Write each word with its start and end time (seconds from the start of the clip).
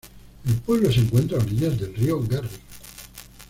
El 0.47 0.55
pueblo 0.55 0.91
se 0.91 1.01
encuentra 1.01 1.37
a 1.37 1.41
orillas 1.43 1.79
del 1.79 1.93
río 1.93 2.19
Garry. 2.23 2.49